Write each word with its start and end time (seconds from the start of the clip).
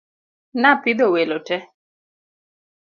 Napidho 0.61 1.07
welo 1.17 1.37
te. 1.47 1.57